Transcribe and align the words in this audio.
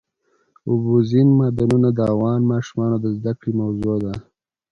اوبزین 0.69 1.27
معدنونه 1.37 1.89
د 1.97 1.99
افغان 2.13 2.41
ماشومانو 2.51 2.95
د 3.01 3.05
زده 3.17 3.31
کړې 3.39 3.51
موضوع 3.61 3.95
ده. 4.03 4.13